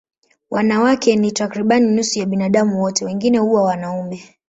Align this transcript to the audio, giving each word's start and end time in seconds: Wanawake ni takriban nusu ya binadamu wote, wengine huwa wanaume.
Wanawake 0.49 1.15
ni 1.15 1.31
takriban 1.31 1.83
nusu 1.95 2.19
ya 2.19 2.25
binadamu 2.25 2.81
wote, 2.81 3.05
wengine 3.05 3.37
huwa 3.39 3.63
wanaume. 3.63 4.23